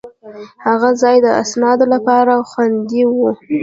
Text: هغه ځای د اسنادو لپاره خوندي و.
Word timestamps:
هغه 0.67 0.89
ځای 1.01 1.17
د 1.25 1.27
اسنادو 1.41 1.85
لپاره 1.93 2.33
خوندي 2.49 3.03
و. 3.07 3.15